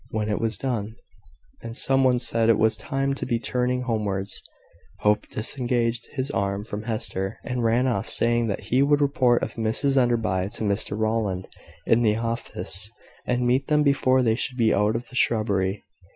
[0.09, 0.95] When it was done,
[1.61, 4.41] and some one said it was time to be turning homewards,
[5.01, 9.53] Hope disengaged his arm from Hester, and ran off, saying that he would report of
[9.53, 11.47] Mrs Enderby to Mr Rowland
[11.85, 12.89] in the office,
[13.27, 15.83] and meet them before they should be out of the shrubbery.